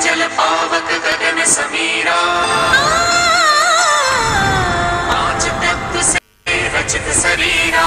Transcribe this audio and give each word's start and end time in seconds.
जल 0.00 0.26
पावक 0.30 0.90
गगन 1.04 1.44
समीरा। 1.46 2.16
तत्व 5.60 6.00
से 6.02 6.56
रचित 6.74 7.08
शरीरा 7.14 7.84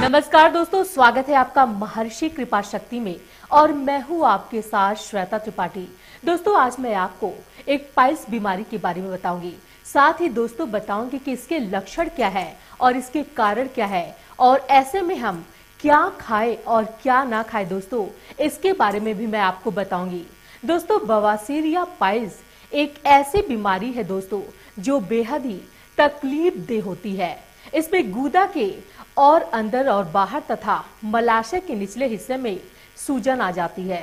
नमस्कार 0.00 0.50
दोस्तों, 0.52 0.82
स्वागत 0.84 1.28
है 1.28 1.34
आपका 1.34 1.64
महर्षि 1.66 2.28
कृपा 2.28 2.60
शक्ति 2.62 3.00
में, 3.00 3.16
और 3.50 3.72
मैं 3.72 4.00
हूँ 4.02 4.24
आपके 4.26 4.62
साथ 4.62 4.94
श्वेता 4.96 5.38
त्रिपाठी। 5.38 5.86
दोस्तों, 6.24 6.56
आज 6.56 6.76
मैं 6.80 6.94
आपको 6.96 7.32
एक 7.68 7.90
पाइल्स 7.96 8.24
बीमारी 8.30 8.64
के 8.70 8.78
बारे 8.78 9.00
में 9.00 9.10
बताऊँगी। 9.10 9.54
साथ 9.86 10.20
ही 10.20 10.28
दोस्तों, 10.30 10.70
बताऊँगी 10.70 11.18
कि 11.18 11.32
इसके 11.32 11.58
लक्षण 11.60 12.08
क्या 12.16 12.28
है 12.28 12.56
और 12.80 12.96
इसके 12.96 13.22
कारण 13.36 13.68
क्या 13.74 13.86
है, 13.86 14.16
और 14.38 14.66
ऐसे 14.70 15.02
में 15.02 15.16
हम 15.16 15.44
क्या 15.80 16.08
खाए 16.20 16.54
और 16.66 16.84
क्या 17.02 17.22
ना 17.24 17.42
खाए 17.42 17.64
दोस्तों, 17.64 18.06
इसके 18.40 18.72
बारे 18.72 19.00
में 19.00 19.14
भी 19.16 19.26
मैं 19.26 19.40
आपको 19.40 19.70
बताऊँगी। 19.70 20.24
दोस्तों 20.64 20.98
बवासीर 21.06 21.66
या 21.66 21.84
पाइल्स 22.00 22.38
एक 22.72 22.94
ऐसी 23.06 23.42
बीमारी 23.42 23.90
है 23.92 24.04
दोस्तों, 24.04 24.40
जो 24.78 24.98
बेहद 25.00 25.46
ही 25.46 25.60
तकलीफ़ 25.98 26.56
दे 26.58 26.78
होती 26.80 27.14
है। 27.16 27.36
इसमें 27.74 28.10
गूदा 28.12 28.44
के 28.46 28.72
और 29.18 29.42
अंदर 29.42 29.88
और 29.88 30.04
बाहर 30.04 30.42
तथा 30.50 30.82
मलाशय 31.04 31.60
के 31.60 31.74
निचले 31.74 32.06
हिस्से 32.06 32.36
में 32.36 32.58
सूजन 32.96 33.40
आ 33.40 33.50
जाती 33.50 33.82
है। 33.82 34.02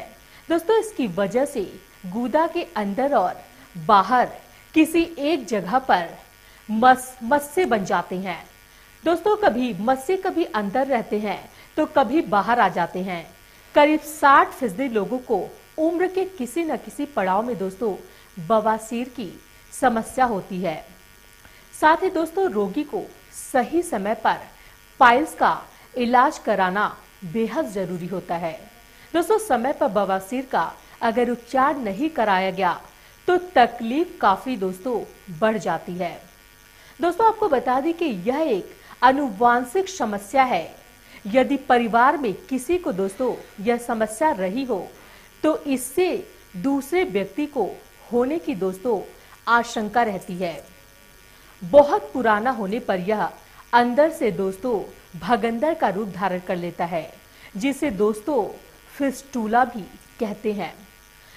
दोस्तों, 0.50 0.80
इसकी 0.80 1.08
वजह 1.08 1.46
से 1.46 1.62
गूदा 2.06 2.48
के 2.48 2.64
अंदर 2.78 3.16
और 3.16 3.42
बाहर 3.86 4.30
किसी 4.74 5.08
एक 5.20 5.46
जगह 5.48 5.80
पर 5.80 6.10
मस, 6.70 7.18
मस्से 7.24 7.66
बन 7.66 7.86
जाते 7.86 8.16
हैं। 8.18 8.44
दोस्तों, 9.06 9.36
कभी 9.38 9.74
मस्से 9.80 10.16
कभी 10.18 10.44
अंदर 10.56 10.88
रहते 10.88 11.18
हैं 11.20 11.38
तो 11.78 11.86
कभी 11.88 12.22
बाहर 12.24 12.60
आ 12.60 12.68
जाते 12.70 13.00
हैं। 13.00 13.26
करीब 13.76 14.00
60 14.02 14.52
फ़ीसदी 14.52 14.88
लोगों 14.90 15.18
को 15.22 15.38
उम्र 15.80 16.08
के 16.08 16.24
किसी 16.28 16.64
न 16.64 16.78
किसी 16.78 17.06
पड़ाव 17.08 17.44
में 17.44 17.58
दोस्तों, 17.58 17.94
बवासीर 18.48 19.10
की 19.10 19.30
समस्या 19.74 20.26
होती 20.26 20.62
है। 20.62 20.76
साथ 21.74 22.04
ही 22.04 22.10
दोस्तों, 22.10 22.50
रोगी 22.50 22.84
को 22.84 23.04
सही 23.34 23.82
समय 23.82 24.16
पर 24.16 24.40
पाइल्स 25.00 25.34
का 25.36 25.62
इलाज 25.98 26.38
कराना 26.38 26.88
बेहद 27.34 27.66
ज़रूरी 27.68 28.08
होता 28.08 28.36
है। 28.38 28.60
दोस्तों, 29.14 29.38
समय 29.40 29.74
पर 29.74 29.88
बवासीर 29.90 30.48
का 30.52 30.72
अगर 31.02 31.30
उपचार 31.30 31.78
नहीं 31.80 32.10
कराया 32.10 32.50
गया 32.52 32.80
तो 33.28 33.38
तकलीफ़ 33.56 34.18
काफ़ी 34.22 34.56
दोस्तों 34.58 35.00
बढ़ 35.40 35.58
जाती 35.60 35.94
है। 35.94 36.18
दोस्तों, 37.00 37.28
आपको 37.28 37.50
बता 37.50 37.80
दें 37.82 37.94
कि 37.94 38.06
यह 38.06 38.40
एक 38.40 38.74
अनुवांशिक 39.06 39.90
समस्या 39.90 40.44
है। 40.44 40.76
यदि 41.26 41.58
परिवार 41.70 42.18
में 42.18 42.34
किसी 42.46 42.78
को 42.78 42.92
दोस्तों 42.94 43.34
यह 43.64 43.78
समस्या 43.80 44.32
रही 44.34 44.64
हो 44.64 44.88
तो 45.44 45.58
इससे 45.66 46.08
दूसरे 46.58 47.04
व्यक्ति 47.06 47.46
को 47.48 47.66
होने 48.12 48.38
की 48.40 48.56
दोस्तों 48.56 49.00
आशंका 49.48 50.04
रहती 50.04 50.36
है। 50.36 50.64
बहुत 51.62 52.10
पुराना 52.14 52.52
होने 52.52 52.80
पर 52.80 53.00
यह 53.00 53.30
अंदर 53.74 54.10
से 54.12 54.32
दोस्तों 54.32 54.80
भगंदर 55.20 55.74
का 55.74 55.90
रूप 55.90 56.10
धारण 56.10 56.40
कर 56.40 56.56
लेता 56.56 56.86
है, 56.86 57.12
जिसे 57.58 57.92
दोस्तों 57.94 58.44
फिस्टूला 58.98 59.64
भी 59.66 59.82
कहते 60.20 60.54
हैं। 60.54 60.74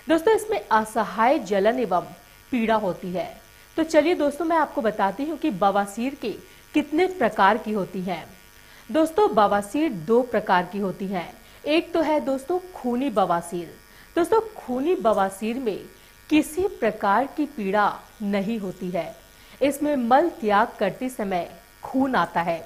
दोस्तों, 0.07 0.35
इसमें 0.35 0.61
असहाय 0.61 1.39
जलन 1.41 1.79
एवं 1.79 2.07
पीड़ा 2.53 2.75
होती 2.77 3.13
है। 3.13 3.29
तो 3.77 3.83
चलिए 3.85 4.15
दोस्तों, 4.15 4.45
मैं 4.45 4.57
आपको 4.57 4.83
बताती 4.83 5.25
हूँ 5.25 5.37
कि 5.39 5.51
बवासीर 5.53 6.15
के 6.15 6.35
कितने 6.75 7.07
प्रकार 7.07 7.59
की 7.59 7.73
होती 7.73 8.01
है? 8.01 8.27
दोस्तों, 8.93 9.35
बवासीर 9.35 9.93
दो 9.93 10.23
प्रकार 10.23 10.65
की 10.65 10.79
होती 10.79 11.07
है। 11.07 11.33
एक 11.67 11.93
तो 11.95 12.01
है 12.01 12.21
दोस्तों, 12.21 12.59
खूनी 12.75 13.11
बवासीर। 13.11 13.75
दोस्तों, 14.17 14.41
खूनी 14.57 14.95
बवासीर 14.95 15.59
में 15.59 15.79
किसी 16.31 16.67
प्रकार 16.69 17.27
की 17.27 17.47
पीड़ा 17.47 18.01
नहीं 18.23 18.59
होती 18.59 18.91
है। 18.91 19.17
इसमें 19.63 19.97
मल 19.97 20.29
त्याग 20.31 20.73
करते 20.79 21.09
समय 21.09 21.51
खून 21.83 22.15
आता 22.15 22.43
है। 22.43 22.61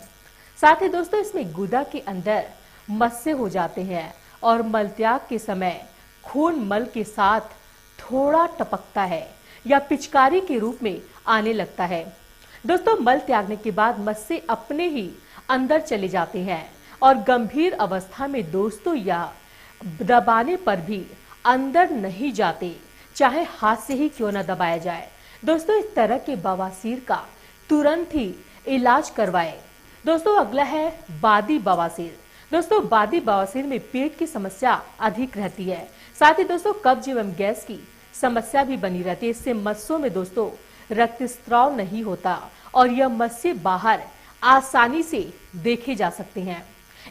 साथ 0.61 0.83
ही 0.83 0.89
दोस्तों, 0.89 1.21
इसमें 1.21 1.53
गुदा 1.53 1.83
के 1.83 1.99
अंदर 1.99 2.49
मस्से 2.91 3.31
हो 3.31 3.49
जाते 3.49 3.83
हैं 3.83 4.15
और 4.43 4.63
मल 4.63 4.89
त्याग 4.89 5.21
के 5.29 5.39
समय 5.39 5.85
खून 6.25 6.55
मल 6.55 6.85
के 6.85 7.05
साथ 7.05 7.41
थोड़ा 7.99 8.47
टपकता 8.47 9.03
है 9.03 9.35
या 9.67 9.79
पिचकारी 9.79 10.41
के 10.41 10.59
रूप 10.59 10.79
में 10.83 11.01
आने 11.27 11.53
लगता 11.53 11.85
है। 11.85 12.22
दोस्तों, 12.65 12.97
मल 12.97 13.19
त्यागने 13.19 13.57
के 13.57 13.71
बाद 13.71 13.99
मस्से 14.01 14.39
अपने 14.51 14.87
ही 14.89 15.11
अंदर 15.51 15.81
चले 15.81 16.09
जाते 16.09 16.39
हैं 16.39 16.65
और 17.03 17.15
गंभीर 17.19 17.73
अवस्था 17.75 18.27
में 18.27 18.51
दोस्तों 18.51 18.95
या 18.97 19.33
दबाने 20.03 20.57
पर 20.57 20.81
भी 20.81 21.03
अंदर 21.45 21.91
नहीं 21.91 22.33
जाते, 22.33 22.75
चाहे 23.17 23.43
हाथ 23.51 23.77
से 23.77 23.95
ही 23.95 24.09
क्यों 24.09 24.31
न 24.33 24.43
दबाया 24.43 24.77
जाए। 24.77 25.09
दोस्तों, 25.45 25.77
इस 25.77 25.95
तरह 25.95 26.19
के 26.19 26.37
बवासीर 26.37 27.01
का 27.01 27.21
तुरंत 27.71 28.15
ही 28.15 28.35
इलाज 28.69 29.11
करवाए। 29.11 29.59
दोस्तों, 30.05 30.37
अगला 30.37 30.63
है 30.65 30.89
बादी 31.21 31.59
बवासीर। 31.59 32.19
दोस्तों, 32.53 32.89
बादी 32.89 33.21
बवासीर 33.21 33.67
में 33.67 33.79
पेट 33.93 34.19
की 34.19 34.27
समस्या 34.27 34.83
अधिक 35.01 35.37
रहती 35.39 35.65
है। 35.65 35.89
साथ 36.21 36.39
ही 36.39 36.45
दोस्तों, 36.45 36.73
कब्ज 36.85 37.09
एवं 37.09 37.33
गैस 37.35 37.65
की 37.65 37.79
समस्या 38.15 38.65
भी 38.65 38.77
बनी 38.77 39.03
रहती 39.03 39.27
है। 39.27 39.31
इससे 39.31 39.53
मस्सों 39.55 39.99
में 39.99 40.13
दोस्तों 40.13 40.51
रक्त 40.91 41.23
स्त्राव 41.23 41.77
नहीं 41.77 42.03
होता 42.03 42.39
और 42.75 42.91
यह 42.91 43.09
मस्से 43.09 43.53
बाहर 43.53 44.03
आसानी 44.43 45.03
से 45.03 45.33
देखे 45.57 45.95
जा 45.95 46.11
सकते 46.11 46.41
हैं। 46.41 46.65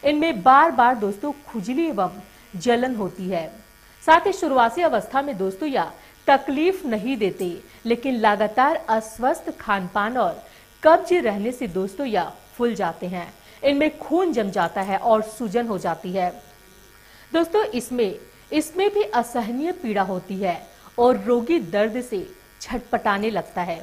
इनमें 0.04 0.42
बार 0.44 0.72
बार 0.72 0.96
दोस्तों 0.96 1.32
खुजली 1.48 1.88
एवं 1.88 2.22
जलन 2.56 2.96
होती 2.96 3.28
है। 3.30 3.48
साथ 4.04 4.28
ही 4.28 4.34
शुरुआती 4.34 4.82
अवस्था 4.82 5.22
में 5.22 5.38
दोस्तों 5.38 5.70
या 5.70 5.92
तकलीफ़ 6.28 6.86
नहीं 6.88 7.18
देते, 7.18 7.62
लेकिन 7.86 8.16
लगातार 8.16 8.76
अस्वस्थ 8.90 9.50
खान 9.59 9.90
पान 9.94 10.18
और 10.18 10.44
कब्ज 10.84 11.14
रहने 11.16 11.52
से 11.52 11.68
दोस्तों 11.68 12.06
या 12.06 12.24
फूल 12.56 12.74
जाते 12.76 13.08
हैं। 13.08 13.32
इनमें 13.64 13.98
खून 14.00 14.34
जम 14.34 14.50
जाता 14.50 14.82
है 14.82 14.98
और 14.98 15.22
सूजन 15.22 15.68
हो 15.68 15.78
जाती 15.78 16.12
है। 16.12 16.30
दोस्तों 17.34 17.64
इसमें 17.64 18.16
इसमें 18.52 18.90
भी 18.94 19.03
असहनीय 19.03 19.72
पीड़ा 19.72 20.02
होती 20.02 20.36
है 20.36 20.56
और 21.00 21.18
रोगी 21.24 21.59
दर्द 21.59 22.02
से 22.02 22.18
छटपटाने 22.61 23.29
लगता 23.29 23.61
है। 23.61 23.79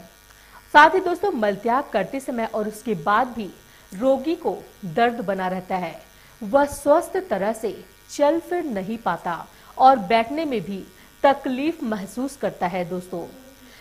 साथ 0.75 0.95
ही 0.95 1.01
दोस्तों, 1.01 1.31
मलत्याग 1.33 1.85
करते 1.93 2.21
समय 2.21 2.45
और 2.45 2.69
उसके 2.69 2.95
बाद 2.95 3.29
भी 3.29 3.51
रोगी 3.93 4.35
को 4.37 4.57
दर्द 4.87 5.21
बना 5.21 5.49
रहता 5.49 5.77
है। 5.77 5.95
वह 6.43 6.65
स्वस्थ 6.65 7.17
तरह 7.31 7.53
से 7.53 7.73
चल 8.11 8.39
फिर 8.41 8.65
नहीं 8.65 8.99
पाता 8.99 9.45
और 9.79 9.99
बैठने 9.99 10.45
में 10.45 10.61
भी 10.61 10.85
तकलीफ़ 11.23 11.85
महसूस 11.85 12.37
करता 12.37 12.67
है 12.67 12.85
दोस्तों। 12.85 13.27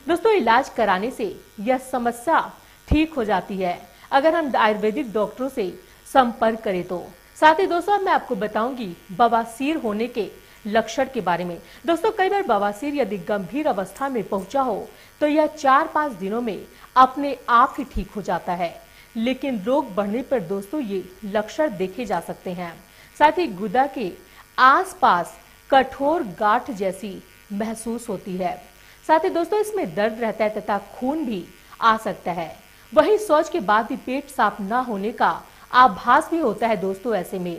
दोस्तों, 0.08 0.32
इलाज 0.32 0.70
कराने 0.70 1.12
से 1.12 1.26
यह 1.60 1.78
समस्या 1.78 2.40
ठीक 2.88 3.14
हो 3.14 3.24
जाती 3.24 3.58
है, 3.58 3.80
अगर 4.12 4.36
हम 4.36 4.56
आयुर्वेदिक 4.56 5.12
डॉक्टरों 5.14 5.50
से 5.50 5.70
संपर्क 6.08 6.60
करें 6.60 6.84
तो। 6.84 7.06
साथ 7.38 7.56
ही 7.56 7.66
दोस्तों, 7.68 7.98
मैं 8.00 8.12
आपको 8.12 8.36
बताऊँगी, 8.36 8.96
बवासीर 9.12 9.78
होने 9.78 10.08
के 10.08 10.30
लक्षण 10.66 11.08
के 11.14 11.22
बारे 11.22 11.44
में। 11.44 11.58
दोस्तों, 11.86 12.12
कई 12.12 12.30
बार 12.30 12.44
बवासीर 12.44 12.96
यदि 12.96 13.18
गंभीर 13.18 13.68
अवस्था 13.68 14.10
में 14.10 14.24
पहुँचा 14.24 14.62
हो 14.62 14.88
तो 15.22 15.28
यह 15.28 15.46
चार 15.48 15.88
पाँच 15.88 16.12
दिनों 16.12 16.42
में 16.42 16.66
अपने 16.96 17.38
आप 17.50 17.76
ही 17.78 17.84
ठीक 17.84 18.12
हो 18.12 18.22
जाता 18.22 18.54
है। 18.54 18.76
लेकिन 19.16 19.62
रोग 19.64 19.94
बढ़ने 19.96 20.22
पर 20.22 20.40
दोस्तों, 20.40 20.82
ये 20.82 21.04
लक्षण 21.26 21.78
देखे 21.78 22.06
जा 22.06 22.20
सकते 22.20 22.52
हैं। 22.52 22.74
साथ 23.20 23.38
ही 23.38 23.48
गुदा 23.48 23.86
के 23.88 24.12
आसपास 24.58 25.34
कठोर 25.70 26.24
गांठ 26.40 26.72
जैसी 26.72 27.22
महसूस 27.54 28.08
होती 28.10 28.36
है। 28.38 28.56
साथ 29.08 29.20
ही 29.20 29.30
दोस्तों, 29.30 29.60
इसमें 29.60 29.94
दर्द 29.96 30.20
रहता 30.22 30.44
है 30.44 30.50
तथा 30.52 30.78
खून 30.96 31.26
भी 31.26 31.44
आ 31.82 31.96
सकता 31.98 32.32
है। 32.32 32.56
वहीं 32.94 33.18
शौच 33.18 33.50
के 33.50 33.60
बाद 33.60 33.86
भी 33.86 33.96
पेट 33.98 34.30
साफ़ 34.30 34.62
न 34.62 34.84
होने 34.88 35.12
का 35.12 35.30
आभास 35.72 36.30
भी 36.32 36.40
होता 36.40 36.68
है 36.68 36.78
दोस्तों, 36.78 37.16
ऐसे 37.16 37.40
में। 37.40 37.58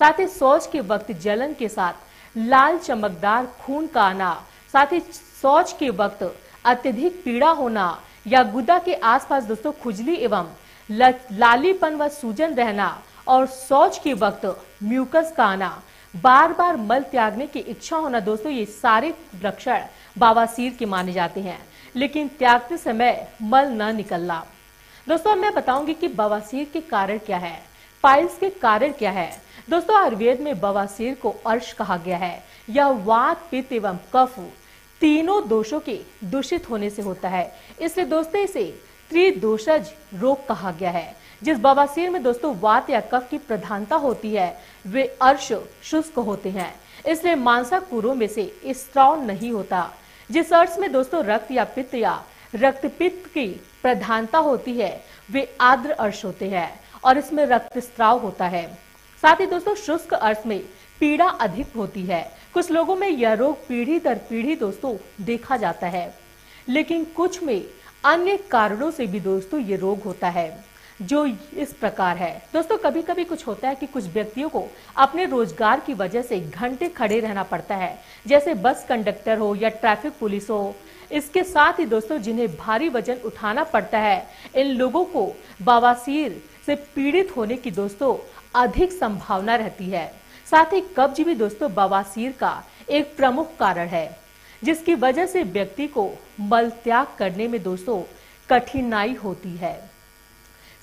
साथ 0.00 0.18
ही 0.20 0.26
शौच 0.28 0.68
के 0.72 0.80
वक्त 0.82 1.12
जलन 1.12 1.54
के 1.54 1.68
साथ 1.68 1.92
लाल 2.36 2.78
चमकदार 2.78 3.46
खून 3.60 3.86
का 3.86 4.02
आना, 4.02 4.32
साथ 4.74 4.92
ही 4.92 5.00
शौच 5.42 5.72
के 5.78 5.90
वक्त 5.90 6.22
अत्यधिक 6.64 7.22
पीड़ा 7.24 7.50
होना 7.50 7.86
या 8.26 8.42
गुदा 8.44 8.78
के 8.78 8.94
आसपास 8.94 9.44
दोस्तों 9.44 9.72
खुजली 9.72 10.14
एवं 10.16 10.48
लालीपन 10.88 11.94
व 11.94 12.08
सूजन 12.08 12.54
रहना 12.54 12.88
और 13.28 13.46
शौच 13.46 13.98
के 13.98 14.12
वक्त 14.14 14.44
म्यूकस 14.82 15.32
का 15.36 15.44
आना। 15.44 15.70
बार 16.14 16.52
बार 16.52 16.76
मल 16.76 17.02
त्यागने 17.02 17.46
की 17.46 17.58
इच्छा 17.60 17.96
होना 17.96 18.20
दोस्तों, 18.20 18.52
ये 18.52 18.64
सारे 18.64 19.14
लक्षण 19.42 19.86
बावासीर 20.18 20.76
के 20.78 20.86
माने 20.86 21.12
जाते 21.12 21.40
हैं। 21.40 21.58
लेकिन 21.94 22.28
त्यागते 22.28 22.76
समय 22.76 23.26
मल 23.42 23.68
न 23.72 23.94
निकलना। 23.96 24.44
दोस्तों 25.06 25.34
मैं 25.36 25.52
बताऊँगी 25.54 25.94
कि 25.94 26.08
बवासीर 26.10 26.68
के 26.72 26.80
कारण 26.82 27.18
क्या 27.18 27.38
है, 27.38 27.58
पाइल्स 28.04 28.38
के 28.38 28.50
कारण 28.52 28.92
क्या 28.92 29.10
है 29.10 29.30
दोस्तों, 29.70 30.00
आयुर्वेद 30.00 30.40
में 30.40 30.60
बवासीर 30.60 31.14
को 31.14 31.34
अर्श 31.46 31.72
कहा 31.72 31.96
गया 31.96 32.16
है। 32.16 32.44
यह 32.70 32.86
वात, 32.86 33.48
पित्त 33.50 33.72
एवं 33.72 33.98
कफ 34.14 34.38
तीनों 35.00 35.48
दोषों 35.48 35.80
के 35.80 36.00
दूषित 36.24 36.70
होने 36.70 36.90
से 36.90 37.02
होता 37.02 37.28
है। 37.28 37.56
इसलिए 37.80 38.06
दोस्तों, 38.06 38.40
इसे 38.40 38.80
त्रिदोषज 39.10 39.92
रोग 40.14 40.46
कहा 40.46 40.70
गया 40.70 40.90
है। 40.90 41.16
जिस 41.42 41.58
बवासीर 41.58 42.10
में 42.10 42.22
दोस्तों 42.22 42.56
वात 42.56 42.90
या 42.90 43.00
कफ 43.00 43.28
की 43.30 43.38
प्रधानता 43.38 43.96
होती 43.96 44.34
है, 44.34 44.60
वे 44.86 45.18
अर्श 45.22 45.52
शुष्क 45.82 46.18
होते 46.18 46.50
हैं। 46.50 46.80
इसलिए 47.06 47.34
मानसा 47.34 47.76
मांसाकुरों 47.76 48.14
में 48.14 48.26
से 48.26 48.60
स्त्राव 48.66 49.24
नहीं 49.24 49.52
होता। 49.52 49.90
जिस 50.30 50.52
अर्श 50.52 50.76
में 50.78 50.92
दोस्तों 50.92 51.24
रक्त 51.24 51.50
या 51.50 51.64
पित्त 51.64 51.94
या 51.94 52.24
रक्त 52.54 52.86
पित्त 52.86 53.28
की 53.28 53.46
प्रधानता 53.82 54.38
होती 54.38 54.78
है, 54.78 55.04
वे 55.30 55.56
आर्द्र 55.60 55.90
अर्श 55.90 56.24
होते 56.24 56.48
हैं 56.48 56.80
और 57.04 57.18
इसमें 57.18 57.46
रक्त 57.46 57.78
स्त्राव 57.78 58.18
होता 58.18 58.46
है। 58.46 58.85
साथ 59.26 59.40
ही 59.40 59.46
दोस्तों, 59.46 59.74
शुष्क 59.74 60.12
अर्थ 60.14 60.42
में 60.46 60.60
पीड़ा 61.00 61.26
अधिक 61.26 61.72
होती 61.76 62.02
है। 62.02 62.20
कुछ 62.54 62.70
लोगों 62.70 62.94
में 62.96 63.08
यह 63.08 63.32
रोग 63.32 63.66
पीढ़ी 63.68 63.98
दर 63.98 64.18
पीढ़ी 64.28 64.54
दोस्तों, 64.56 64.94
देखा 65.20 65.56
जाता 65.56 65.86
है। 65.86 66.14
लेकिन 66.68 67.04
कुछ 67.16 67.42
में 67.42 67.64
अन्य 68.04 68.36
कारणों 68.50 68.90
से 68.90 69.06
भी 69.06 69.20
दोस्तों 69.20 69.60
ये 69.60 69.76
रोग 69.76 70.02
होता 70.02 70.28
है, 70.28 70.64
जो 71.02 71.24
इस 71.26 71.72
प्रकार 71.72 72.16
है। 72.16 72.32
दोस्तों 72.52 72.76
कभी 72.78 73.02
कभी 73.02 73.24
कुछ 73.24 73.46
होता 73.46 73.68
है 73.68 73.74
कि 73.74 73.86
कुछ 73.86 74.04
व्यक्तियों 74.04 74.48
को 74.48 74.66
अपने 74.96 75.24
रोज़गार 75.24 75.80
की 75.80 75.94
वजह 75.94 76.22
से 76.22 76.40
घंटे 76.40 76.88
खड़े 76.88 77.20
रहना 77.20 77.42
पड़ता 77.42 77.76
है। 77.76 77.96
जैसे 78.26 78.54
बस 78.54 78.86
कंडक्टर 78.88 79.38
हो 79.38 79.54
या 79.54 79.68
ट्रैफ़िक 79.68 80.12
पुलिस 80.20 80.50
हो। 80.50 80.74
इसके 81.12 81.42
साथ 81.44 81.78
ही 81.78 81.86
दोस्तों, 81.86 82.18
जिन्हें 82.18 82.56
भारी 82.56 82.88
वज़न 82.88 83.20
उठाना 83.24 83.64
पड़ता 83.64 83.98
है, 83.98 84.26
इन 84.56 84.66
लोगों 84.68 85.04
को 85.04 85.32
बवासीर 85.62 86.42
से 86.66 86.74
पीड़ित 86.94 87.36
होने 87.36 87.56
की 87.56 87.70
दोस्तों 87.70 88.16
अधिक 88.56 88.92
संभावना 88.92 89.56
रहती 89.56 89.88
है। 89.90 90.06
साथ 90.46 90.72
ही 90.72 90.80
कब्ज 90.96 91.20
भी 91.20 91.34
दोस्तों 91.34 91.72
बवासीर 91.74 92.32
का 92.40 92.62
एक 92.90 93.16
प्रमुख 93.16 93.56
कारण 93.58 93.88
है, 93.88 94.18
जिसकी 94.62 94.94
वजह 94.96 95.26
से 95.26 95.42
व्यक्ति 95.44 95.86
को 95.88 96.10
मल 96.42 96.70
त्याग 96.84 97.06
करने 97.18 97.48
में 97.48 97.62
दोस्तों 97.62 98.02
कठिनाई 98.48 99.14
होती 99.14 99.56
है। 99.56 99.74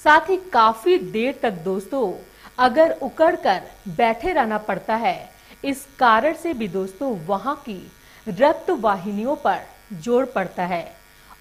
साथ 0.01 0.29
ही 0.29 0.37
काफ़ी 0.53 0.97
देर 1.11 1.39
तक 1.41 1.61
दोस्तों 1.63 2.11
अगर 2.59 2.91
उकड़ 3.01 3.35
कर 3.37 3.61
बैठे 3.89 4.33
रहना 4.33 4.57
पड़ता 4.59 4.95
है, 4.95 5.29
इस 5.63 5.85
कारण 5.99 6.33
से 6.33 6.53
भी 6.53 6.67
दोस्तों 6.69 7.15
वहाँ 7.25 7.55
की 7.65 7.81
रक्त 8.27 8.69
वाहिनियों 8.71 9.35
पर 9.37 9.61
ज़ोर 9.95 10.25
पड़ता 10.25 10.65
है 10.65 10.85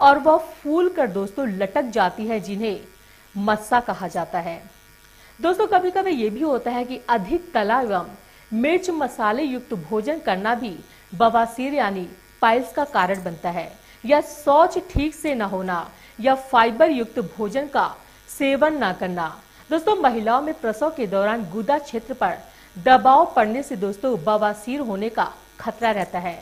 और 0.01 0.19
वह 0.19 0.37
फूल 0.55 0.89
कर 0.89 1.07
दोस्तों 1.09 1.49
लटक 1.49 1.91
जाती 1.91 2.27
है 2.27 2.39
जिन्हें 2.41 2.81
मस्सा 3.35 3.81
कहा 3.81 4.09
जाता 4.09 4.41
है। 4.41 4.61
दोस्तों 5.43 5.67
कभी 5.67 5.91
कभी 5.91 6.11
ये 6.11 6.29
भी 6.31 6.41
होता 6.41 6.71
है 6.71 6.85
कि 6.85 7.01
अधिक 7.11 7.51
तला 7.55 7.81
एवं 7.81 8.09
मिर्च 8.53 8.91
मसाले 8.91 9.43
युक्त 9.43 9.73
भोजन 9.89 10.19
करना 10.19 10.55
भी 10.55 10.71
बवासीर 11.13 11.75
यानी 11.75 12.07
पाइल्स 12.43 12.73
का 12.73 12.85
कारण 12.87 13.23
बनता 13.25 13.51
है। 13.51 13.67
या 14.05 14.21
शौच 14.21 14.79
ठीक 14.91 15.15
से 15.15 15.35
न 15.35 15.43
होना, 15.43 15.89
या 16.21 16.35
फाइबर 16.45 16.91
युक्त 16.91 17.19
भोजन 17.37 17.67
का 17.67 17.89
सेवन 18.29 18.83
न 18.85 18.93
करना। 18.93 19.27
दोस्तों, 19.71 19.97
महिलाओं 19.97 20.43
में 20.43 20.55
प्रसव 20.55 20.91
के 20.91 21.07
दौरान 21.07 21.45
गुदा 21.53 21.79
क्षेत्र 21.81 22.15
पर 22.15 22.39
दबाव 22.77 23.33
पड़ने 23.37 23.63
से 23.63 23.77
दोस्तों, 23.77 24.17
बवासीर 24.25 24.81
होने 24.81 25.09
का 25.09 25.31
खतरा 25.61 25.91
रहता 25.91 26.19
है। 26.19 26.39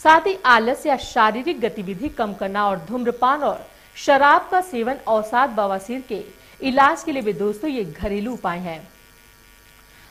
साथ 0.00 0.26
ही 0.26 0.38
आलस 0.46 0.86
या 0.86 0.96
शारीरिक 1.04 1.60
गतिविधि 1.60 2.08
कम 2.14 2.34
करना 2.34 2.68
और 2.68 2.86
धूम्रपान 2.88 3.42
और 3.42 3.66
शराब 3.96 4.48
का 4.50 4.60
सेवन 4.62 5.04
औसाद 5.08 5.50
बवासीर 5.50 6.04
के 6.08 6.24
इलाज 6.60 7.02
के 7.04 7.12
लिए 7.12 7.22
भी 7.22 7.32
दोस्तों 7.34 7.70
ये 7.70 7.84
घरेलू 7.84 8.32
उपाय 8.32 8.58
हैं। 8.58 8.80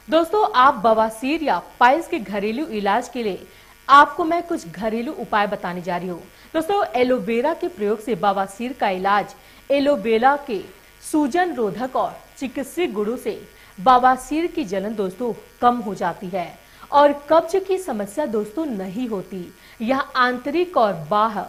दोस्तों, 0.08 0.48
आप 0.56 0.76
बवासीर 0.76 1.44
या 1.44 1.62
पाइल्स 1.80 2.08
के 2.08 2.20
घरेलू 2.20 2.66
इलाज 2.68 3.10
के 3.10 3.24
लिए 3.24 3.46
आपको 3.88 4.24
मैं 4.24 4.42
कुछ 4.44 4.68
घरेलू 4.68 5.12
उपाय 5.14 5.48
बताने 5.48 5.82
जा 5.82 5.98
रही 5.98 6.10
हूँ। 6.10 6.22
दोस्तों, 6.54 6.84
एलोवेरा 6.96 7.54
के 7.54 7.68
प्रयोग 7.68 8.00
से 8.00 8.16
बवासीर 8.16 8.74
का 8.74 8.90
इलाज 8.90 9.36
एलोवेरा 9.70 10.36
के 10.48 10.62
सूजन 11.04 11.54
रोधक 11.56 11.96
और 11.96 12.16
चिकित्सीय 12.38 12.88
गुणों 12.88 13.18
से 13.18 13.40
बवासीर 13.80 14.48
की 14.48 14.64
जलन 14.66 14.96
दोस्तों 14.96 15.34
कम 15.62 15.78
हो 15.78 15.94
जाती 15.96 16.28
है 16.28 16.48
और 16.92 17.14
कब्ज 17.30 17.56
की 17.68 17.78
समस्या 17.78 18.26
दोस्तों 18.26 18.66
नहीं 18.66 19.08
होती। 19.08 19.46
यह 19.82 20.00
आंतरिक 20.00 20.78
और 20.78 20.94
बाह 21.10 21.42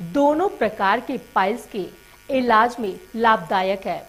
दोनों 0.00 0.48
प्रकार 0.48 1.00
के 1.00 1.18
पाइल्स 1.34 1.66
के 1.72 1.86
इलाज 2.28 2.76
में 2.80 2.94
लाभदायक 3.16 3.86
है। 3.86 4.00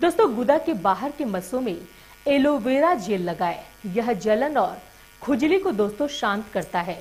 दोस्तों, 0.00 0.34
गुदा 0.36 0.56
के 0.58 0.72
बाहर 0.74 1.10
के 1.10 1.24
मस्सों 1.24 1.60
में 1.60 1.76
एलोवेरा 2.26 2.92
जेल 2.94 3.22
लगाए। 3.22 3.62
यह 3.86 4.12
जलन 4.12 4.56
और 4.56 4.78
खुजली 5.22 5.58
को 5.58 5.70
दोस्तों 5.70 6.08
शांत 6.08 6.44
करता 6.54 6.80
है। 6.80 6.96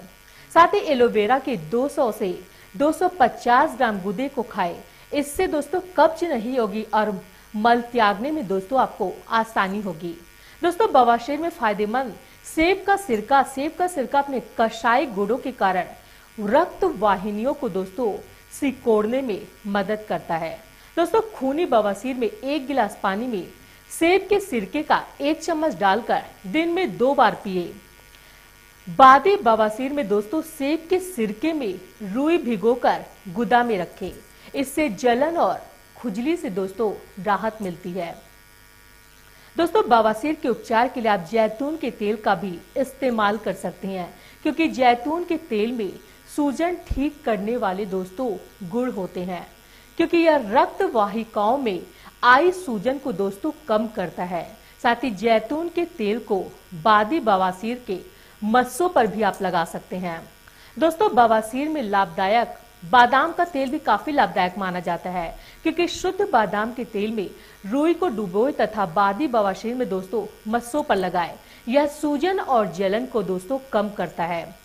साथ 0.54 0.74
ही 0.74 0.80
एलोवेरा 0.80 1.40
के 1.40 1.56
200 1.72 2.12
से 2.12 2.30
250 2.76 3.76
ग्राम 3.78 4.00
गुदे 4.02 4.28
को 4.28 4.44
खाए। 4.44 4.80
इससे 5.14 5.48
दोस्तों 5.48 5.82
कब्ज 5.98 6.24
नहीं 6.24 6.58
होगी 6.60 6.84
और 6.94 7.12
मल 7.56 7.82
त्यागने 7.82 8.32
में 8.32 8.48
दोस्तों 8.48 8.80
आपको 8.80 9.12
आसानी 9.30 9.82
होगी। 9.82 10.16
दोस्तों 10.62 10.92
बवासीर 10.92 11.40
में 11.40 11.50
फ़ायदेमंद 11.50 12.14
सेब 12.46 12.84
का 12.88 12.96
सिरका, 12.96 13.42
सेब 13.44 13.76
का 13.80 13.88
सिरका 13.88 14.20
अपने 14.20 14.42
कषाय 14.60 15.06
गुड़ों 15.06 15.38
के 15.38 15.52
कारण 15.52 15.86
रक्त 16.40 16.84
वाहिनियों 16.84 17.54
को 17.54 17.70
दोस्तों 17.70 18.12
सिकोड़ने 18.60 19.22
में 19.22 19.42
मदद 19.68 20.06
करता 20.10 20.36
है। 20.36 20.58
दोस्तों, 20.98 21.20
खूनी 21.32 21.66
बवासीर 21.66 22.16
में 22.16 22.28
एक 22.28 22.68
गिलास 22.68 22.98
पानी 23.04 23.26
में 23.28 23.48
सेब 23.92 24.26
के 24.30 24.40
सिरके 24.40 24.82
का 24.84 25.02
एक 25.22 25.42
चम्मच 25.44 25.76
डालकर 25.78 26.22
दिन 26.48 26.70
में 26.70 26.98
दो 26.98 27.14
बार 27.14 27.36
पिए। 27.44 27.64
बादी 28.88 29.36
बवासीर 29.36 29.94
में 29.94 30.08
दोस्तों, 30.08 30.42
सेब 30.42 30.86
के 30.90 31.00
सिरके 31.00 31.52
में 31.54 31.80
रुई 32.04 32.38
भिगोकर 32.38 33.04
गुदा 33.30 33.64
में 33.64 33.78
रखें। 33.78 34.12
इससे 34.56 34.88
जलन 34.90 35.38
और 35.38 35.60
खुजली 35.98 36.36
से 36.38 36.50
दोस्तों, 36.50 36.92
राहत 37.24 37.62
मिलती 37.62 37.92
है। 37.92 38.14
दोस्तों, 39.56 39.84
बवासीर 39.90 40.36
के 40.36 40.50
उपचार 40.50 40.88
के 40.88 41.02
लिए 41.02 41.12
आप 41.12 41.28
जैतून 41.32 41.76
के 41.78 41.92
तेल 41.92 42.16
का 42.16 42.36
भी 42.36 42.58
इस्तेमाल 42.78 43.38
कर 43.38 43.54
सकते 43.56 43.88
हैं, 43.88 44.14
क्योंकि 44.44 44.68
जैतून 44.70 45.24
के 45.24 45.38
तेल 45.50 45.72
में 45.72 45.92
सूजन 46.36 46.78
ठीक 46.88 47.22
करने 47.26 47.58
वाले 47.58 47.86
दोस्तों, 47.86 48.36
गुड़ 48.70 48.90
होते 48.90 49.24
हैं। 49.24 49.55
क्योंकि 49.98 50.18
यह 50.18 50.52
रक्त 50.52 50.82
वाहिकाओं 50.94 51.58
में 51.58 51.80
आई 52.24 52.52
सूजन 52.52 52.98
को 52.98 53.12
दोस्तों 53.14 53.52
कम 53.68 53.88
करता 53.88 54.24
है। 54.24 54.46
साथ 54.84 55.04
ही 55.04 55.10
जैतून 55.12 55.70
के 55.70 55.86
तेल 55.98 56.20
को 56.20 56.40
बादी 56.84 57.20
बवासीर 57.20 57.84
के 57.88 58.00
मस्सों 58.42 58.90
पर 58.90 59.08
भी 59.08 59.22
आप 59.22 59.42
लगा 59.42 59.64
सकते 59.66 59.96
हैं। 59.98 60.22
दोस्तों, 60.78 61.14
बवासीर 61.16 61.70
में 61.70 61.82
लाभदायक 61.82 62.58
बादाम 62.84 63.32
का 63.32 63.44
तेल 63.46 63.70
भी 63.72 63.80
काफ़ी 63.80 64.14
लाभदायक 64.14 64.58
माना 64.58 64.80
जाता 64.80 65.10
है, 65.10 65.36
क्योंकि 65.64 65.88
शुद्ध 65.88 66.28
बादाम 66.32 66.74
के 66.74 66.84
तेल 66.86 67.12
में 67.12 67.30
रुई 67.66 67.94
को 67.94 68.08
डुबोए 68.08 68.52
तथा 68.52 68.86
बादी 68.86 69.28
बवासीर 69.28 69.76
में 69.76 69.88
दोस्तों 69.90 70.26
मस्सों 70.48 70.84
पर 70.84 70.96
लगाए, 70.96 71.36
यह 71.68 71.88
सूजन 71.88 72.40
और 72.40 72.72
जलन 72.74 73.06
को 73.06 73.24
दोस्तों 73.24 73.60
कम 73.74 73.90
करता 73.90 74.24
है। 74.24 74.56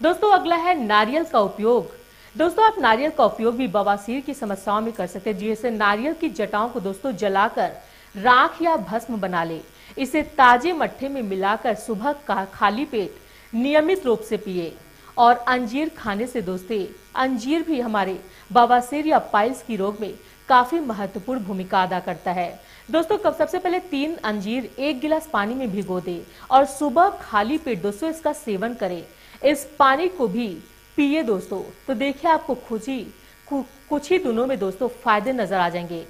दोस्तों, 0.00 0.32
अगला 0.32 0.56
है 0.56 0.74
नारियल 0.82 1.24
का 1.24 1.40
उपयोग। 1.40 1.92
दोस्तों, 2.34 2.64
आप 2.64 2.78
नारियल 2.80 3.10
का 3.10 3.24
उपयोग 3.24 3.56
भी 3.56 3.66
बवासीर 3.68 4.20
की 4.20 4.34
समस्याओं 4.34 4.80
में 4.80 4.92
कर 4.92 5.06
सकते 5.06 5.30
हैं 5.30 5.38
जैसे 5.38 5.70
नारियल 5.70 6.14
की 6.14 6.28
जटाओं 6.30 6.68
को 6.68 6.80
दोस्तों 6.80 7.12
जलाकर 7.12 7.70
राख 8.14 8.60
या 8.62 8.74
भस्म 8.78 9.20
बना 9.20 9.42
ले। 9.44 9.60
इसे 9.98 10.22
ताजे 10.38 10.72
मट्ठे 10.72 11.08
में 11.08 11.20
मिलाकर 11.22 11.74
सुबह 11.74 12.12
का 12.26 12.44
खाली 12.54 12.84
पेट 12.84 13.20
नियमित 13.52 14.06
रूप 14.06 14.20
से 14.20 14.36
पिए। 14.36 14.72
और 15.18 15.36
अंजीर 15.36 15.88
खाने 15.88 16.26
से 16.26 16.42
दोस्तों, 16.42 16.84
अंजीर 17.14 17.62
भी 17.62 17.80
हमारे 17.80 18.18
बवासीर 18.52 19.06
या 19.06 19.18
पाइल्स 19.32 19.62
की 19.62 19.76
रोग 19.76 20.00
में 20.00 20.12
काफ़ी 20.48 20.80
महत्वपूर्ण 20.80 21.40
भूमिका 21.40 21.82
अदा 21.82 22.00
करता 22.00 22.32
है। 22.32 22.60
दोस्तों, 22.90 23.18
कब 23.18 23.34
सबसे 23.34 23.58
पहले 23.58 23.80
तीन 23.80 24.16
अंजीर 24.24 24.70
एक 24.78 25.00
गिलास 25.00 25.30
पानी 25.32 25.54
में 25.54 25.70
भिगो 25.72 26.00
दे 26.00 26.22
और 26.50 26.64
सुबह 26.66 27.08
खाली 27.22 27.58
पेट 27.58 27.82
दोस्तों 27.82 28.10
इसका 28.10 28.32
सेवन 28.34 28.74
करें। 28.74 29.02
इस 29.42 29.68
पानी 29.78 30.08
को 30.08 30.28
भी 30.28 30.56
पिए 30.96 31.22
दोस्तों 31.22 31.62
तो 31.86 31.94
देखिए 31.94 32.30
आपको 32.30 32.54
खुशी 32.68 33.00
कुछ 33.48 34.10
ही 34.10 34.18
दिनों 34.18 34.46
में 34.46 34.58
दोस्तों 34.58 34.88
फ़ायदे 34.88 35.32
नज़र 35.32 35.56
आ 35.56 35.68
जाएँगे। 35.68 36.04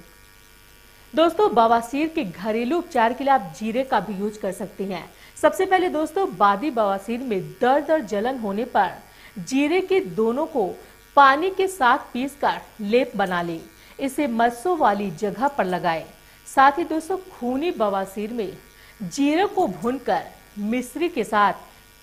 दोस्तों, 1.13 1.53
बवासीर 1.53 2.07
के 2.07 2.23
घरेलू 2.23 2.77
उपचार 2.77 3.13
के 3.13 3.23
लिए 3.23 3.33
आप 3.33 3.53
जीरे 3.59 3.83
का 3.83 3.99
भी 3.99 4.13
यूज़ 4.13 4.39
कर 4.39 4.51
सकते 4.51 4.83
हैं। 4.83 5.03
सबसे 5.41 5.65
पहले 5.65 5.89
दोस्तों, 5.89 6.27
बादी 6.37 6.71
बवासीर 6.71 7.19
में 7.19 7.41
दर्द 7.61 7.91
और 7.91 8.01
जलन 8.01 8.39
होने 8.39 8.65
पर 8.65 8.91
जीरे 9.39 9.79
के 9.81 9.99
दोनों 9.99 10.45
को 10.45 10.67
पानी 11.15 11.49
के 11.49 11.67
साथ 11.67 12.11
पीसकर 12.13 12.61
लेप 12.81 13.11
बना 13.15 13.41
ले। 13.41 13.59
इसे 13.99 14.27
मस्सों 14.27 14.77
वाली 14.77 15.09
जगह 15.11 15.47
पर 15.47 15.65
लगाए। 15.65 16.05
साथ 16.47 16.77
ही 16.77 16.83
दोस्तों, 16.83 17.17
खूनी 17.31 17.71
बवासीर 17.71 18.33
में 18.33 18.57
जीरे 19.03 19.45
को 19.45 19.67
भूनकर 19.67 20.23
मिश्री 20.59 21.09
के 21.09 21.23
साथ 21.23 21.53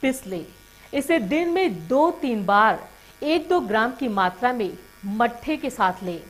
पिस 0.03 0.27
ले। 0.27 0.45
इसे 0.93 1.19
दिन 1.19 1.49
में 1.49 1.87
दो 1.89 2.11
तीन 2.21 2.45
बार 2.45 2.79
एक 3.23 3.49
दो 3.49 3.61
ग्राम 3.61 3.93
की 3.93 4.09
मात्रा 4.11 4.53
में 4.53 4.73
मट्ठे 5.07 5.57
के 5.57 5.71
साथ 5.71 6.03
ले। 6.03 6.21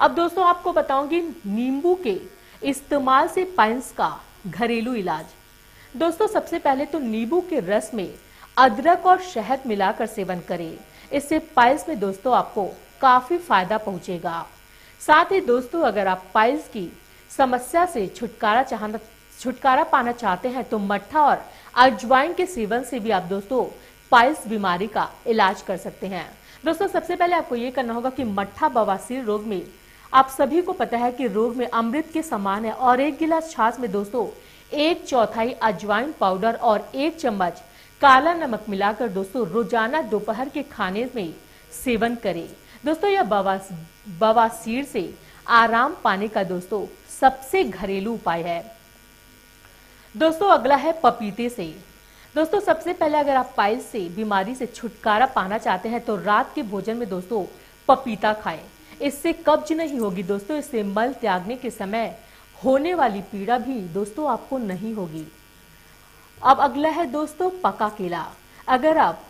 अब 0.00 0.14
दोस्तों, 0.14 0.44
आपको 0.44 0.72
बताऊँगी 0.72 1.20
नींबू 1.46 1.94
के 2.04 2.20
इस्तेमाल 2.62 3.28
से 3.28 3.44
पाइंस 3.56 3.90
का 3.92 4.16
घरेलू 4.46 4.94
इलाज। 4.94 5.26
दोस्तों, 5.94 6.26
सबसे 6.26 6.58
पहले 6.58 6.86
तो 6.86 6.98
नींबू 6.98 7.40
के 7.40 7.60
रस 7.60 7.90
में 7.94 8.08
अदरक 8.56 9.06
और 9.06 9.20
शहद 9.22 9.62
मिलाकर 9.66 10.06
सेवन 10.06 10.40
करें। 10.48 10.78
इससे 11.12 11.38
पाइल्स 11.56 11.88
में 11.88 11.98
दोस्तों, 12.00 12.34
आपको 12.34 12.64
काफ़ी 13.00 13.38
फ़ायदा 13.38 13.78
पहुंचेगा। 13.78 14.46
साथ 15.00 15.32
ही 15.32 15.40
दोस्तों, 15.40 15.82
अगर 15.82 16.06
आप 16.06 16.24
पाइल्स 16.34 16.68
की 16.68 16.90
समस्या 17.30 17.84
से 17.86 18.06
छुटकारा 18.06 18.62
चाहना, 18.62 18.98
छुटकारा 19.40 19.84
पाना 19.84 20.12
चाहते 20.12 20.48
हैं 20.48 20.64
तो 20.64 20.78
मट्ठा 20.78 21.22
और 21.22 21.44
अजवाइन 21.74 22.32
के 22.34 22.46
सेवन 22.46 22.82
से 22.82 22.98
भी 23.00 23.10
आप 23.10 23.22
दोस्तों 23.22 23.64
पाइल्स 24.12 24.46
बीमारी 24.48 24.86
का 24.86 25.08
इलाज 25.26 25.62
कर 25.62 25.76
सकते 25.76 26.06
हैं। 26.06 26.26
दोस्तों, 26.64 26.86
सबसे 26.88 27.16
पहले 27.16 27.36
आपको 27.36 27.56
ये 27.56 27.70
करना 27.70 27.94
होगा 27.94 28.10
कि 28.10 28.24
मट्ठा 28.24 28.68
बवासीर 28.68 29.24
रोग 29.24 29.44
में 29.46 29.62
आप 30.12 30.28
सभी 30.28 30.62
को 30.62 30.72
पता 30.72 30.98
है 30.98 31.10
कि 31.12 31.26
रोग 31.28 31.56
में 31.56 31.66
अमृत 31.66 32.10
के 32.12 32.22
समान 32.22 32.64
है 32.64 32.72
और 32.72 33.00
एक 33.00 33.18
गिलास 33.18 33.50
छाछ 33.50 33.78
में 33.80 33.90
दोस्तों, 33.92 34.26
एक 34.72 35.04
चौथाई 35.04 35.52
अजवाइन 35.52 36.12
पाउडर 36.20 36.54
और 36.54 36.90
एक 36.94 37.18
चम्मच 37.20 37.62
काला 38.02 38.34
नमक 38.34 38.64
मिलाकर 38.68 39.08
दोस्तों, 39.08 39.46
रोज़ाना 39.46 40.02
दोपहर 40.02 40.48
के 40.48 40.62
खाने 40.62 41.08
में 41.14 41.32
सेवन 41.74 42.14
करें। 42.16 42.48
दोस्तों, 42.84 43.10
यह 43.10 43.22
बवासीर 44.20 44.84
से 44.84 45.12
आराम 45.46 45.96
पाने 46.04 46.28
का 46.28 46.42
दोस्तों, 46.44 46.86
सबसे 47.20 47.64
घरेलू 47.64 48.12
उपाय 48.14 48.42
है। 48.42 48.79
दोस्तों, 50.14 50.48
अगला 50.48 50.76
है 50.76 50.92
पपीते 51.02 51.48
से। 51.48 51.64
दोस्तों, 52.34 52.60
सबसे 52.60 52.92
पहले 52.92 53.18
अगर 53.18 53.36
आप 53.36 53.52
पाइल्स 53.56 53.84
से, 53.86 54.00
बीमारी 54.08 54.54
से 54.54 54.66
छुटकारा 54.66 55.26
पाना 55.26 55.58
चाहते 55.58 55.88
हैं 55.88 56.00
तो 56.00 56.16
रात 56.16 56.52
के 56.54 56.62
भोजन 56.62 56.96
में 56.96 57.08
दोस्तों, 57.08 57.44
पपीता 57.88 58.32
खाएँ। 58.34 58.60
इससे 59.02 59.32
कब्ज 59.46 59.72
नहीं 59.72 59.98
होगी 59.98 60.22
दोस्तों, 60.22 60.56
इससे 60.58 60.82
मल 60.82 61.12
त्यागने 61.12 61.56
के 61.56 61.70
समय 61.70 62.16
होने 62.56 62.94
वाली 62.94 63.20
पीड़ा 63.22 63.58
भी 63.58 63.80
दोस्तों 63.90 64.28
आपको 64.30 64.58
नहीं 64.58 64.94
होगी। 64.94 65.26
अब 66.42 66.60
अगला 66.60 66.88
है 66.88 67.06
दोस्तों, 67.06 67.50
पका 67.62 67.88
केला। 67.88 68.26
अगर 68.68 68.98
आप 68.98 69.22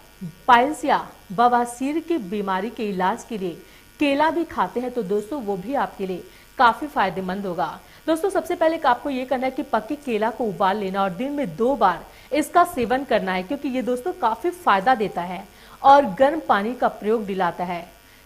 पाइल्स 0.49 0.85
या 0.85 1.07
बवासीर 1.33 1.99
की 1.99 2.19
बीमारी 2.19 2.71
के 2.71 2.89
इलाज 2.89 3.25
के 3.25 3.39
लिए 3.39 3.63
केला 4.01 4.31
भी 4.31 4.45
खाते 4.47 4.81
हैं 4.81 4.91
तो 4.91 5.03
दोस्तों, 5.05 5.43
वो 5.43 5.57
भी 5.57 5.75
आपके 5.77 6.07
लिए 6.07 6.25
काफ़ी 6.61 6.87
फ़ायदेमंद 6.89 7.47
होगा। 7.47 7.79
दोस्तों, 8.07 8.31
सबसे 8.31 8.55
पहले 8.57 8.79
आपको 8.87 9.11
ये 9.11 9.25
करना 9.25 9.47
है 9.47 9.51
कि 9.53 9.63
पके 9.65 9.95
केला 9.97 10.31
को 10.31 10.45
उबाल 10.47 10.77
लेना 10.79 11.03
और 11.03 11.11
दिन 11.13 11.33
में 11.33 11.57
दो 11.57 11.75
बार 11.77 12.05
इसका 12.33 12.65
सेवन 12.67 13.05
करना 13.05 13.33
है, 13.33 13.43
क्योंकि 13.43 13.69
ये 13.69 13.83
दोस्तों 13.85 14.13
काफ़ी 14.21 14.51
फ़ायदा 14.51 14.95
देता 14.97 15.23
है 15.23 15.45
और 15.83 16.05
गर्म 16.15 16.41
पानी 16.49 16.75
का 16.75 16.89
प्रयोग 16.91 17.25
दिलाता 17.27 17.65
है। 17.65 17.83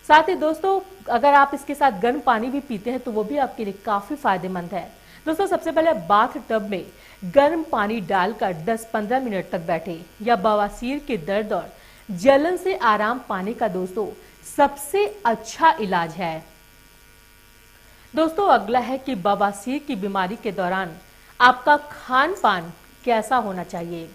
साथ 0.08 0.28
ही 0.28 0.34
दोस्तों, 0.36 0.80
अगर 1.10 1.34
आप 1.34 1.50
इसके 1.54 1.74
साथ 1.74 2.00
गर्म 2.00 2.20
पानी 2.22 2.48
भी 2.48 2.60
पीते 2.62 2.90
हैं 2.90 3.00
तो 3.00 3.12
वो 3.12 3.24
भी 3.24 3.36
आपके 3.38 3.64
लिए 3.64 3.74
काफ़ी 3.84 4.16
फ़ायदेमंद 4.16 4.72
है। 4.72 4.88
दोस्तों, 5.26 5.46
सबसे 5.46 5.72
पहले 5.72 5.92
बाथ 6.08 6.38
टब 6.48 6.68
में 6.70 6.84
गर्म 7.34 7.62
पानी 7.70 8.00
डालकर 8.02 8.52
10-15 8.64 9.20
मिनट 9.20 9.50
तक 9.50 9.66
बैठे 9.66 10.00
या 10.22 10.36
बवासीर 10.38 10.98
के 11.06 11.16
दर्द 11.26 11.52
और 11.52 11.72
जलन 12.08 12.56
से 12.56 12.74
आराम 12.76 13.20
पाने 13.28 13.52
का 13.54 13.68
दोस्तों, 13.70 14.06
सबसे 14.46 15.06
अच्छा 15.26 15.76
इलाज 15.80 16.10
है। 16.14 16.53
दोस्तों, 18.14 18.46
अगला 18.48 18.78
है 18.78 18.96
कि 18.98 19.14
बवासीर 19.14 19.78
की 19.86 19.94
बीमारी 19.96 20.36
के 20.42 20.50
दौरान 20.52 20.90
आपका 21.40 21.76
खान 21.76 22.34
पान 22.42 22.70
कैसा 23.04 23.36
होना 23.36 23.62
चाहिए? 23.64 24.08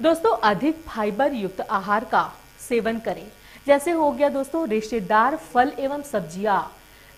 दोस्तों, 0.00 0.30
अधिक 0.42 0.80
फाइबर 0.86 1.32
युक्त 1.32 1.60
आहार 1.60 2.04
का 2.04 2.22
सेवन 2.60 2.98
करें। 2.98 3.26
जैसे 3.66 3.90
हो 3.90 4.10
गया 4.12 4.28
दोस्तों, 4.28 4.66
रिश्तेदार 4.68 5.36
फल 5.44 5.72
एवं 5.78 6.02
सब्ज़ियाँ। 6.02 6.60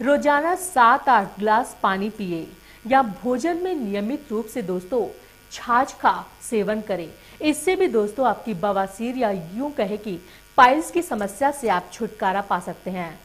रोज़ाना 0.00 0.54
सात 0.54 1.08
आठ 1.08 1.38
ग्लास 1.38 1.76
पानी 1.82 2.10
पिए 2.10 2.46
या 2.84 3.02
भोजन 3.02 3.62
में 3.64 3.74
नियमित 3.74 4.26
रूप 4.30 4.46
से 4.46 4.62
दोस्तों, 4.62 5.06
छाछ 5.52 5.92
का 5.92 6.24
सेवन 6.50 6.80
करें। 6.80 7.08
इससे 7.42 7.76
भी 7.76 7.88
दोस्तों, 7.88 8.26
आपकी 8.26 8.54
बवासीर 8.56 9.16
या 9.16 9.30
यूँ 9.30 9.70
कहे 9.72 9.96
कि 9.96 10.18
पाइल्स 10.58 10.90
की 10.90 11.02
समस्या 11.02 11.50
से 11.52 11.68
आप 11.68 11.90
छुटकारा 11.92 12.40
पा 12.40 12.60
सकते 12.60 12.90
हैं। 12.90 13.18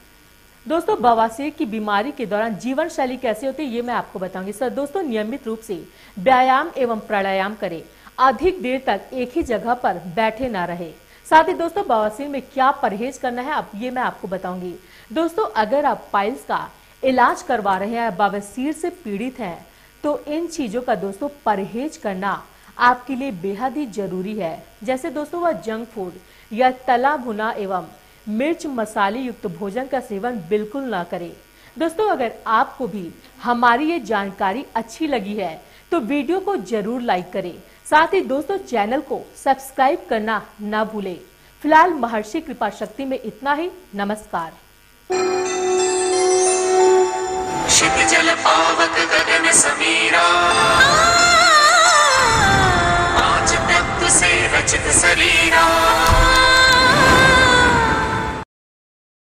दोस्तों, 0.66 0.96
बवासीर 1.02 1.50
की 1.50 1.66
बीमारी 1.66 2.12
के 2.12 2.26
दौरान 2.26 2.56
जीवन 2.56 2.90
शैली 2.90 3.16
कैसे 3.18 3.46
होती 3.48 3.64
है, 3.64 3.70
ये 3.70 3.82
मैं 3.82 3.94
आपको 3.94 4.20
बताऊँगी। 4.20 4.52
सर, 4.52 4.70
दोस्तों, 4.70 5.02
नियमित 5.04 5.48
रूप 5.48 5.60
से 5.60 5.76
व्यायाम 6.18 6.70
एवं 6.78 7.00
प्राणायाम 7.00 7.56
करें। 7.56 7.82
अधिक 8.20 8.62
देर 8.62 8.84
तक 8.88 9.10
एक 9.14 9.32
ही 9.36 9.42
जगह 9.44 9.74
पर 9.74 9.98
बैठे 10.16 10.50
ना 10.50 10.64
रहे। 10.66 10.90
साथ 11.28 11.50
ही 11.50 11.54
दोस्तों, 11.54 11.84
बवासीर 11.88 12.28
में 12.28 12.42
क्या 12.44 12.70
परहेज 12.74 13.18
करना 13.18 13.42
है, 13.42 13.54
अब 13.54 13.72
ये 13.76 13.92
मैं 13.92 14.02
आपको 14.02 14.28
बताऊँगी। 14.28 14.74
दोस्तों, 15.14 15.46
अगर 15.46 15.86
आप 15.86 16.08
पाइल्स 16.14 16.44
का 16.46 16.70
इलाज 17.04 17.42
करवा 17.42 17.78
रहे 17.78 17.96
हैं, 17.96 18.16
बवासीर 18.18 18.74
से 18.74 18.90
पीड़ित 19.04 19.40
हैं 19.40 19.66
तो 20.04 20.18
इन 20.28 20.48
चीज़ों 20.48 20.82
का 20.82 20.96
दोस्तों, 20.96 21.30
परहेज 21.46 21.98
करना 21.98 22.42
आपके 22.78 23.16
लिए 23.16 23.32
बेहद 23.34 23.78
ही 23.78 23.86
ज़रूरी 23.88 24.36
है। 24.36 24.64
जैसे 24.84 25.10
दोस्तों, 25.10 25.42
वह 25.42 25.52
जंक 25.62 25.88
फ़ूड 25.88 26.14
या 26.52 26.72
तला 26.88 27.16
भुना 27.18 27.52
एवं 27.54 27.88
मिर्च 28.28 28.66
मसाले 28.66 29.20
युक्त 29.20 29.46
भोजन 29.50 29.88
का 29.88 30.00
सेवन 30.02 30.38
बिल्कुल 30.50 30.84
ना 30.86 31.04
करें। 31.04 31.32
दोस्तों 31.78 32.10
अगर 32.10 32.32
आपको 32.48 32.88
भी 32.88 33.10
हमारी 33.44 33.90
ये 33.90 34.00
जानकारी 34.02 34.66
अच्छी 34.76 35.08
लगी 35.08 35.34
है 35.36 35.62
तो 35.92 36.00
वीडियो 36.02 36.40
को 36.40 36.56
ज़रूर 36.58 37.02
लाइक 37.02 37.32
करें। 37.34 37.54
साथ 37.86 38.14
ही 38.14 38.22
दोस्तों 38.24 38.58
चैनल 38.60 39.02
को 39.02 39.22
सब्सक्राइब 39.44 40.06
करना 40.10 40.42
ना 40.62 40.84
भूलें। 40.86 41.18
फ़िलहाल 41.62 41.94
महर्षि 41.96 42.42
कृपा 42.42 42.70
शक्ति 42.72 43.06
में 43.06 43.20
इतना 43.20 43.54
ही। 43.54 43.70
नमस्कार। 43.96 44.52
शिव 47.70 48.34
पावक 48.44 48.98
गगन 49.12 49.52
समीरा। 49.54 50.24
पाँच 53.16 53.52
तत्व 53.52 54.10
से 54.10 54.32
रचित 54.56 54.92
शरीरा 54.96 55.64